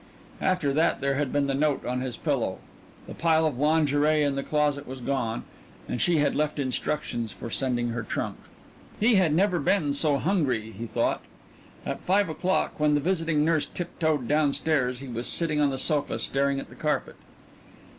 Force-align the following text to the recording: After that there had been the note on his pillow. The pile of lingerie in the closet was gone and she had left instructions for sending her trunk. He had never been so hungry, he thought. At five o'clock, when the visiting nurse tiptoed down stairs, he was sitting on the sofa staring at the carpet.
After 0.41 0.73
that 0.73 0.99
there 0.99 1.13
had 1.13 1.31
been 1.31 1.45
the 1.45 1.53
note 1.53 1.85
on 1.85 2.01
his 2.01 2.17
pillow. 2.17 2.57
The 3.05 3.13
pile 3.13 3.45
of 3.45 3.59
lingerie 3.59 4.23
in 4.23 4.33
the 4.33 4.41
closet 4.41 4.87
was 4.87 4.99
gone 4.99 5.43
and 5.87 6.01
she 6.01 6.17
had 6.17 6.35
left 6.35 6.57
instructions 6.57 7.31
for 7.31 7.51
sending 7.51 7.89
her 7.89 8.01
trunk. 8.01 8.37
He 8.99 9.13
had 9.13 9.31
never 9.31 9.59
been 9.59 9.93
so 9.93 10.17
hungry, 10.17 10.71
he 10.71 10.87
thought. 10.87 11.21
At 11.85 12.01
five 12.01 12.29
o'clock, 12.29 12.79
when 12.79 12.95
the 12.95 12.99
visiting 12.99 13.45
nurse 13.45 13.67
tiptoed 13.67 14.27
down 14.27 14.53
stairs, 14.53 15.01
he 15.01 15.07
was 15.07 15.27
sitting 15.27 15.61
on 15.61 15.69
the 15.69 15.77
sofa 15.77 16.17
staring 16.17 16.59
at 16.59 16.69
the 16.69 16.75
carpet. 16.75 17.15